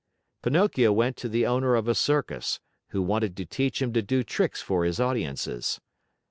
[0.41, 2.59] Pinocchio went to the owner of a circus,
[2.89, 5.79] who wanted to teach him to do tricks for his audiences.